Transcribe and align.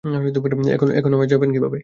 এখন 0.97 1.11
বাসায় 1.11 1.31
যাবেন 1.33 1.49
কীভাবে? 1.55 1.77